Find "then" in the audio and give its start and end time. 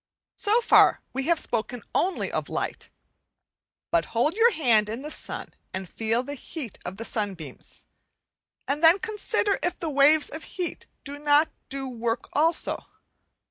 8.83-8.97